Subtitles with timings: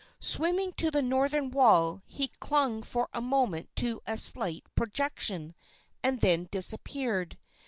[0.19, 5.53] Swimming to the northern wall, he clung for a moment to a slight projection,
[6.01, 7.37] and then disappeared.